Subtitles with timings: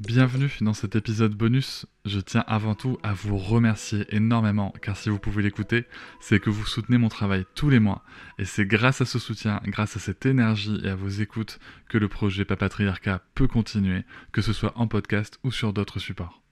[0.00, 1.84] Bienvenue dans cet épisode bonus.
[2.06, 5.84] Je tiens avant tout à vous remercier énormément car si vous pouvez l'écouter,
[6.22, 8.02] c'est que vous soutenez mon travail tous les mois
[8.38, 11.58] et c'est grâce à ce soutien, grâce à cette énergie et à vos écoutes
[11.90, 16.42] que le projet Papatriarcat peut continuer, que ce soit en podcast ou sur d'autres supports.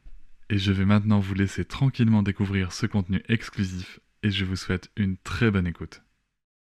[0.50, 4.90] Et je vais maintenant vous laisser tranquillement découvrir ce contenu exclusif et je vous souhaite
[4.94, 6.02] une très bonne écoute.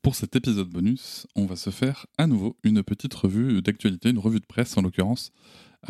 [0.00, 4.20] Pour cet épisode bonus, on va se faire à nouveau une petite revue d'actualité, une
[4.20, 5.32] revue de presse en l'occurrence,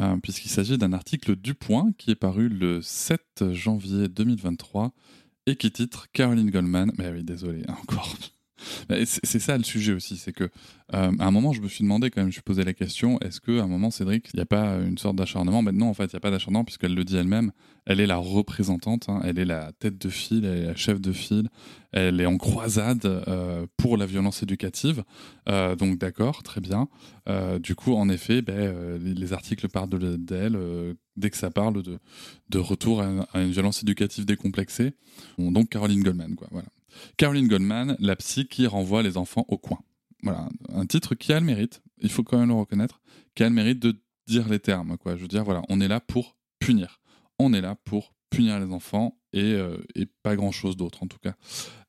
[0.00, 4.92] euh, puisqu'il s'agit d'un article du Point qui est paru le 7 janvier 2023
[5.47, 6.92] et qui titre Caroline Goldman.
[6.98, 8.14] Mais oui, désolé, encore.
[9.05, 12.11] C'est ça le sujet aussi, c'est que euh, à un moment je me suis demandé
[12.11, 14.42] quand même, je me suis posé la question, est-ce qu'à un moment Cédric, il n'y
[14.42, 15.62] a pas une sorte d'acharnement?
[15.62, 17.53] Mais non, en fait, il n'y a pas d'acharnement puisqu'elle le dit elle-même.
[17.86, 21.01] Elle est la représentante, hein, elle est la tête de file, elle est la chef
[21.01, 21.48] de file,
[21.92, 25.05] elle est en croisade euh, pour la violence éducative.
[25.48, 26.89] Euh, donc d'accord, très bien.
[27.61, 30.58] du coup, en effet, ben, les articles parlent d'elle
[31.17, 31.98] dès que ça parle de,
[32.48, 34.95] de retour à, une violence éducative décomplexée.
[35.39, 36.48] donc Caroline Goldman, quoi.
[36.51, 36.69] Voilà.
[37.17, 39.79] Caroline Goldman, la psy qui renvoie les enfants au coin.
[40.23, 43.01] Voilà, un titre qui a le mérite, il faut quand même le reconnaître,
[43.35, 44.97] qui a le mérite de dire les termes.
[44.99, 45.17] Quoi.
[45.17, 47.01] Je veux dire, voilà, on est là pour punir.
[47.39, 51.19] On est là pour punir les enfants et, euh, et pas grand-chose d'autre en tout
[51.19, 51.35] cas.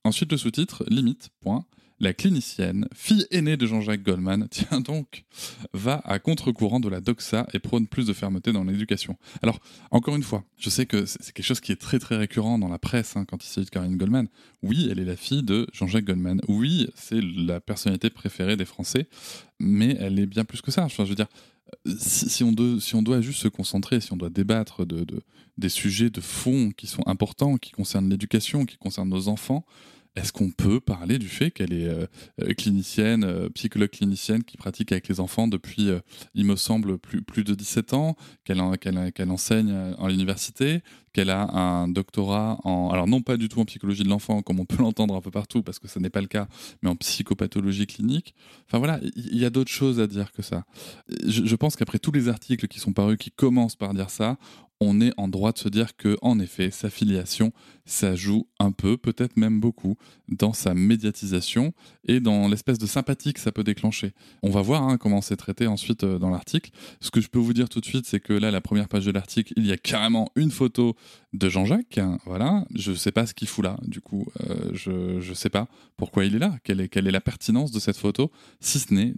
[0.03, 1.65] Ensuite, le sous-titre, limite, point
[1.99, 5.23] la clinicienne, fille aînée de Jean-Jacques Goldman, tiens donc,
[5.73, 9.17] va à contre-courant de la doxa et prône plus de fermeté dans l'éducation.
[9.41, 9.59] Alors,
[9.91, 12.69] encore une fois, je sais que c'est quelque chose qui est très très récurrent dans
[12.69, 14.27] la presse hein, quand il s'agit de Caroline Goldman.
[14.63, 16.41] Oui, elle est la fille de Jean-Jacques Goldman.
[16.47, 19.07] Oui, c'est la personnalité préférée des Français,
[19.59, 20.87] mais elle est bien plus que ça.
[20.87, 21.27] Je veux dire,
[21.97, 25.05] si, on doit, si, on doit, juste se concentrer, si on doit débattre de,
[25.57, 29.65] des sujets de fond qui sont importants, qui concernent l'éducation, qui concernent nos enfants,
[30.19, 32.05] est-ce qu'on peut parler du fait qu'elle est euh,
[32.41, 35.89] euh, clinicienne, euh, psychologue clinicienne qui pratique avec les enfants depuis,
[36.35, 40.81] il me semble, plus, plus de 17 ans, qu'elle enseigne à l'université,
[41.13, 44.59] qu'elle a un doctorat en, alors non pas du tout en psychologie de l'enfant, comme
[44.59, 46.47] on peut l'entendre un peu partout, parce que ce n'est pas le cas,
[46.81, 48.35] mais en psychopathologie clinique.
[48.67, 50.65] Enfin voilà, il y, a d'autres choses à dire que ça.
[51.25, 54.37] Je pense qu'après tous les articles qui sont parus, qui commencent par dire ça,
[54.81, 57.51] on est en droit de se dire que, en effet, sa filiation,
[57.85, 59.97] ça joue un peu, peut-être même beaucoup,
[60.27, 61.73] dans sa médiatisation
[62.07, 64.13] et dans l'espèce de sympathie que ça peut déclencher.
[64.43, 66.71] On va voir hein, comment c'est traité ensuite euh, dans l'article.
[67.01, 69.05] Ce que je peux vous dire tout de suite, c'est que là, la première page
[69.05, 70.95] de l'article, il y a carrément une photo
[71.33, 71.99] de Jean-Jacques.
[72.25, 73.77] Voilà, je ne sais pas ce qu'il fout là.
[73.85, 76.55] Du coup, euh, je ne sais pas pourquoi il est là.
[76.63, 79.13] Quelle est, la pertinence de cette photo, si ce n'est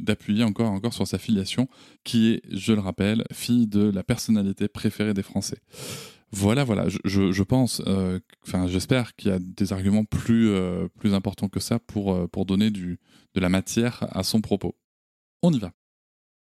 [0.00, 1.68] d'appuyer encore encore sur sa filiation,
[2.04, 5.58] qui est, je le rappelle, fille de la personnalité préférée des Français.
[6.32, 6.86] Voilà, voilà.
[6.88, 11.60] Je, pense, euh, enfin, j'espère qu'il y a des arguments plus euh, plus importants que
[11.60, 12.98] ça pour pour donner du
[13.34, 14.74] de la matière à son propos.
[15.42, 15.72] On y va.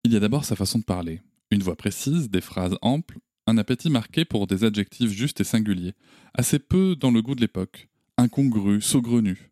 [0.03, 1.21] Il y a d'abord sa façon de parler.
[1.49, 5.93] Une voix précise, des phrases amples, un appétit marqué pour des adjectifs justes et singuliers,
[6.33, 9.51] assez peu dans le goût de l'époque, incongru, saugrenu.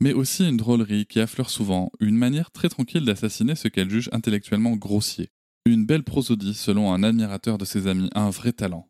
[0.00, 4.08] Mais aussi une drôlerie qui affleure souvent, une manière très tranquille d'assassiner ce qu'elle juge
[4.12, 5.30] intellectuellement grossier.
[5.68, 8.88] Une belle prosodie selon un admirateur de ses amis, un vrai talent.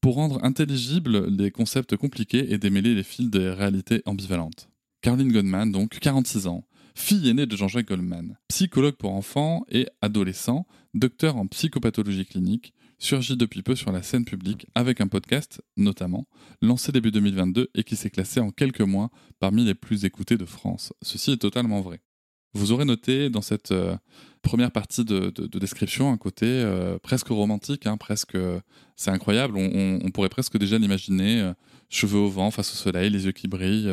[0.00, 4.68] Pour rendre intelligibles les concepts compliqués et démêler les fils des réalités ambivalentes.
[5.00, 6.64] Caroline Goldman, donc 46 ans,
[6.96, 13.36] fille aînée de Jean-Jacques Goldman, psychologue pour enfants et adolescents, docteur en psychopathologie clinique, surgit
[13.36, 16.26] depuis peu sur la scène publique avec un podcast, notamment,
[16.62, 20.46] lancé début 2022 et qui s'est classé en quelques mois parmi les plus écoutés de
[20.46, 20.92] France.
[21.02, 22.00] Ceci est totalement vrai.
[22.56, 23.72] Vous aurez noté dans cette
[24.42, 26.64] première partie de, description un côté
[27.02, 28.36] presque romantique, hein, presque,
[28.96, 29.56] c'est incroyable.
[29.56, 31.52] On, pourrait presque déjà l'imaginer,
[31.90, 33.92] cheveux au vent, face au soleil, les yeux qui brillent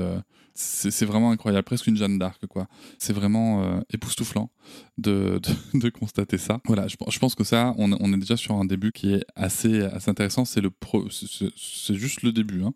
[0.55, 2.67] c'est vraiment incroyable, presque une Jeanne d'Arc, quoi.
[2.99, 4.51] C'est vraiment euh, époustouflant
[4.97, 5.41] de,
[5.73, 6.61] de, constater ça.
[6.65, 10.11] Voilà, je, pense que ça, on, est déjà sur un début qui est assez, assez
[10.11, 10.45] intéressant.
[10.45, 10.69] C'est le
[11.09, 12.73] c'est juste le début, hein.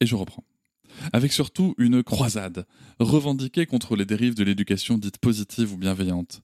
[0.00, 0.44] Et je reprends.
[1.12, 2.66] Avec surtout une croisade
[2.98, 6.42] revendiquée contre les dérives de l'éducation dite positive ou bienveillante.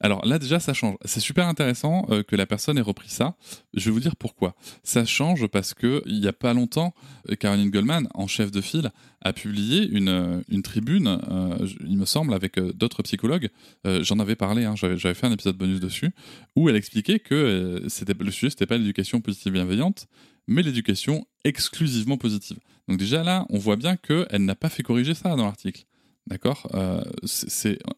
[0.00, 0.96] Alors là déjà ça change.
[1.04, 3.36] C'est super intéressant euh, que la personne ait repris ça.
[3.74, 4.54] Je vais vous dire pourquoi.
[4.82, 6.94] Ça change parce que il n'y a pas longtemps,
[7.30, 8.90] euh, Caroline Goldman, en chef de file,
[9.22, 11.18] a publié une, euh, une tribune,
[11.84, 13.48] il me semble, avec d'autres psychologues.
[13.84, 16.10] J'en avais parlé, hein, j'avais fait un épisode bonus dessus,
[16.54, 20.06] où elle expliquait que le sujet c'était pas l'éducation positive bienveillante,
[20.46, 22.58] mais l'éducation exclusivement positive.
[22.88, 25.84] Donc déjà là, on voit bien qu'elle n'a pas fait corriger ça dans l'article.
[26.26, 26.66] D'accord?
[26.74, 27.04] Euh,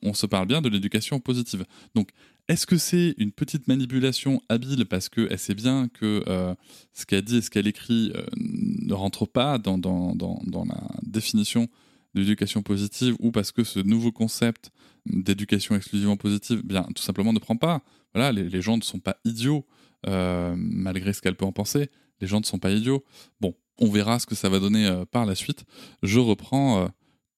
[0.03, 1.65] On se parle bien de l'éducation positive.
[1.95, 2.11] Donc,
[2.49, 6.55] est-ce que c'est une petite manipulation habile parce qu'elle sait bien que euh,
[6.93, 11.69] ce qu'elle dit et ce qu'elle écrit euh, ne rentre pas dans, la définition
[12.15, 14.71] de l'éducation positive ou parce que ce nouveau concept
[15.07, 17.83] d'éducation exclusivement positive, bien, tout simplement ne prend pas?
[18.15, 19.67] Voilà, les gens ne sont pas idiots,
[20.05, 21.91] malgré ce qu'elle peut en penser.
[22.21, 23.05] Les gens ne sont pas idiots.
[23.41, 25.65] Bon, on verra ce que ça va donner par la suite.
[26.03, 26.91] Je reprends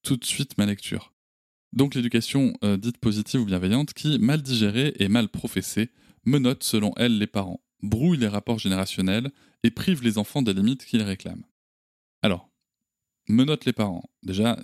[0.03, 1.13] tout de suite ma lecture.
[1.73, 5.91] Donc l'éducation euh, dite positive ou bienveillante qui, mal digérée et mal professée,
[6.25, 9.31] menote selon elle les parents, brouille les rapports générationnels
[9.63, 11.45] et prive les enfants des limites qu'ils réclament.
[12.23, 12.51] Alors,
[13.29, 14.11] menote les parents.
[14.23, 14.59] Déjà,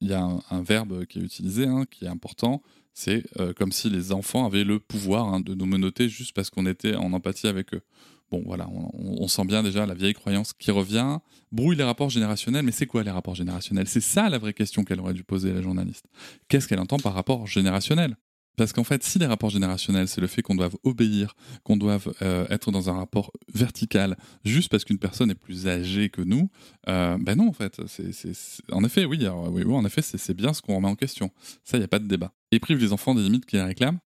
[0.00, 2.62] il y a un, verbe qui est utilisé, hein, qui est important,
[2.96, 6.48] c'est euh, comme si les enfants avaient le pouvoir hein, de nous menoter juste parce
[6.48, 7.82] qu'on était en empathie avec eux.
[8.30, 11.18] Bon, voilà, on, sent bien déjà la vieille croyance qui revient,
[11.52, 13.86] brouille les rapports générationnels, mais c'est quoi les rapports générationnels?
[13.86, 16.06] C'est ça la vraie question qu'elle aurait dû poser la journaliste.
[16.48, 18.16] Qu'est-ce qu'elle entend par rapport générationnel?
[18.56, 22.12] Parce qu'en fait, si les rapports générationnels, c'est le fait qu'on doive obéir, qu'on doive
[22.22, 26.48] euh, être dans un rapport vertical, juste parce qu'une personne est plus âgée que nous,
[26.88, 27.80] euh, ben non, en fait.
[27.86, 28.32] c'est
[28.72, 31.30] En effet, oui, oui, oui, en effet, c'est bien ce qu'on remet en question.
[31.62, 32.32] Ça, il n'y a pas de débat.
[32.56, 33.98] Et prive les enfants des limites qu'ils réclament.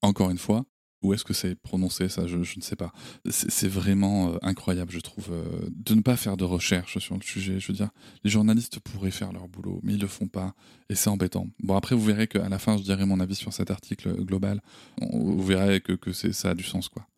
[0.00, 0.64] Encore une fois,
[1.02, 2.92] où est-ce que c'est prononcé ça je, ne sais pas.
[3.28, 7.22] C'est vraiment euh, incroyable, je trouve, euh, de ne pas faire de recherche sur le
[7.22, 7.58] sujet.
[7.58, 7.90] Je veux dire,
[8.22, 10.54] les journalistes pourraient faire leur boulot, mais ils le font pas,
[10.88, 11.48] et c'est embêtant.
[11.64, 14.62] Bon, après, vous verrez qu'à la fin, je dirai mon avis sur cet article global.
[15.12, 17.08] Vous verrez que, que ça a du sens, quoi.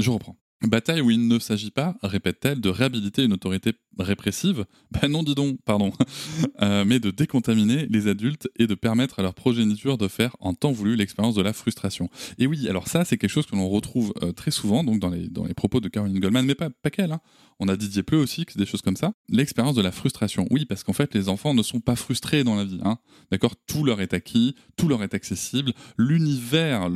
[0.00, 0.38] Je reprends.
[0.62, 5.34] Bataille où il ne s'agit pas, répète-t-elle, de réhabiliter une autorité répressive, ben non dis
[5.34, 5.92] donc, pardon,
[6.62, 10.54] euh, mais de décontaminer les adultes et de permettre à leur progéniture de faire en
[10.54, 12.08] temps voulu l'expérience de la frustration.
[12.38, 15.10] Et oui, alors ça c'est quelque chose que l'on retrouve euh, très souvent donc dans
[15.10, 17.20] les, dans les propos de Caroline Goldman, mais pas, pas qu'elle, hein.
[17.58, 19.12] on a Didier Pleu aussi, des choses comme ça.
[19.28, 22.56] L'expérience de la frustration, oui, parce qu'en fait les enfants ne sont pas frustrés dans
[22.56, 22.98] la vie, hein.
[23.30, 23.54] d'accord?
[23.66, 26.88] Tout leur est acquis, tout leur est accessible, l'univers,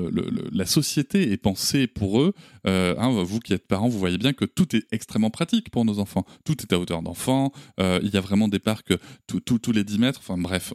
[0.53, 2.33] la société est pensée pour eux,
[2.67, 5.85] euh, hein, vous qui êtes parents, vous voyez bien que tout est extrêmement pratique pour
[5.85, 7.53] nos enfants, tout est à d'enfants.
[7.81, 8.95] Euh, il y a vraiment des parcs
[9.27, 10.21] tous les 10 mètres.
[10.23, 10.73] Enfin bref,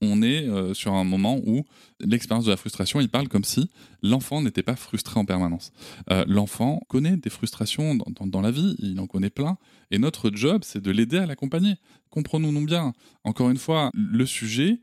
[0.00, 1.64] on, est euh, sur un moment où
[2.00, 3.70] l'expérience de la frustration, il parle comme si
[4.02, 5.72] l'enfant n'était pas frustré en permanence.
[6.10, 9.58] Euh, l'enfant connaît des frustrations dans, la vie, il en connaît plein.
[9.90, 11.74] Et notre job, c'est de l'aider à l'accompagner.
[12.10, 12.92] Comprenons-nous bien.
[13.24, 14.80] Encore une fois, le sujet,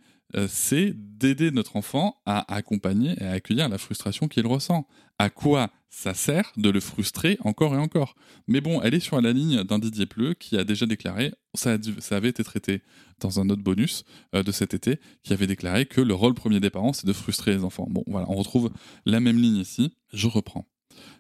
[0.47, 4.85] c'est d'aider notre enfant à accompagner et à accueillir la frustration qu'il ressent.
[5.19, 8.16] À quoi ça sert de le frustrer encore et encore.
[8.48, 11.78] Mais bon, elle est sur la ligne d'un Didier Pleu qui a déjà déclaré, ça,
[12.12, 12.81] avait été traité
[13.19, 14.04] dans un autre bonus
[14.36, 17.13] euh, de cet été, qui avait déclaré que le rôle premier des parents, c'est de
[17.13, 17.88] frustrer les enfants.
[17.89, 18.72] Bon, voilà, on retrouve
[19.06, 19.94] la même ligne ici.
[20.13, 20.67] Je reprends.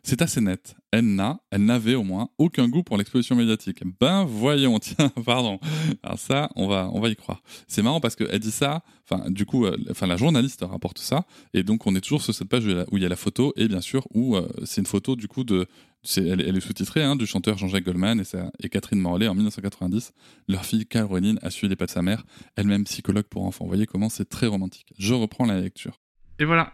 [0.03, 0.75] C'est assez net.
[0.91, 3.83] Elle n'a, elle n'avait au moins aucun goût pour l'exposition médiatique.
[3.99, 5.59] Ben voyons, tiens, pardon.
[6.03, 7.41] Alors ça, on va, on va y croire.
[7.67, 8.83] C'est marrant parce qu'elle dit ça.
[9.09, 12.33] Enfin, du coup, euh, enfin la journaliste rapporte ça, et donc on est toujours sur
[12.33, 14.87] cette page où il y a la, photo et bien sûr où euh, c'est une
[14.87, 15.65] photo du coup de,
[16.17, 20.13] elle, est sous-titrée hein, du chanteur Jean-Jacques Goldman et, et Catherine Morlaix en 1990.
[20.47, 23.65] Leur fille Caroline a suivi les pas de sa mère, elle-même psychologue pour enfants.
[23.65, 24.93] Vous voyez comment c'est très romantique.
[24.97, 25.99] Je reprends la lecture.
[26.39, 26.73] Et voilà,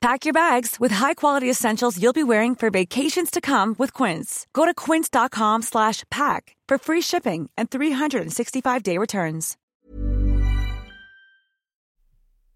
[0.00, 4.46] Pack your bags with high-quality essentials you'll be wearing for vacations to come with Quince.
[4.52, 9.56] Go to quince.com/pack for free shipping and 365-day returns.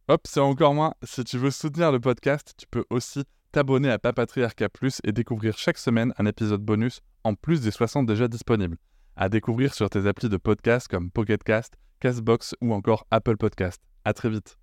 [0.09, 0.95] Hop, c'est encore moins.
[1.05, 3.23] Si tu veux soutenir le podcast, tu peux aussi
[3.53, 8.07] t'abonner à Papatriarca Plus et découvrir chaque semaine un épisode bonus en plus des 60
[8.07, 8.77] déjà disponibles.
[9.17, 13.81] À découvrir sur tes applis de podcast comme Pocketcast, Castbox ou encore Apple Podcast.
[14.05, 14.59] À très vite.